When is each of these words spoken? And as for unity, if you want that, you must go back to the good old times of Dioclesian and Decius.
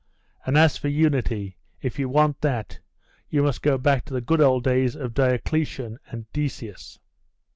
And 0.47 0.57
as 0.57 0.77
for 0.77 0.87
unity, 0.87 1.57
if 1.79 1.99
you 1.99 2.09
want 2.09 2.41
that, 2.41 2.79
you 3.29 3.43
must 3.43 3.61
go 3.61 3.77
back 3.77 4.03
to 4.05 4.15
the 4.15 4.19
good 4.21 4.41
old 4.41 4.63
times 4.63 4.95
of 4.95 5.13
Dioclesian 5.13 5.99
and 6.07 6.25
Decius. 6.33 6.97